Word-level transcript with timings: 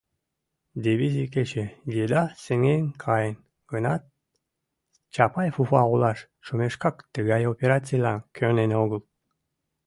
Дивизий 0.83 1.29
кече 1.33 1.65
еда 2.03 2.23
сеҥен 2.43 2.83
каен 3.03 3.35
гынат, 3.71 4.01
Чапаев 5.13 5.55
Уфа 5.61 5.81
олаш 5.93 6.19
шумешкак 6.45 6.95
тыгай 7.13 7.41
операцийлан 7.51 8.19
кӧнен 8.37 8.71
огыл. 8.83 9.01